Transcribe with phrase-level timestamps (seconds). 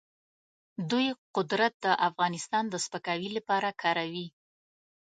[0.89, 4.27] دوی قدرت د افغانستان د سپکاوي لپاره کاروي.